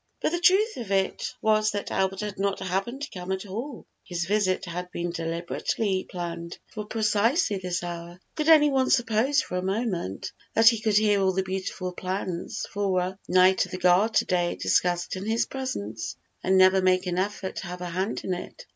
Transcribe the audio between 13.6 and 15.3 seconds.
of the Garter day discussed in